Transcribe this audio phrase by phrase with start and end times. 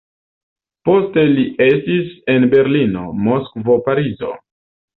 [0.89, 4.35] Poste li estis en Berlino, Moskvo, Parizo.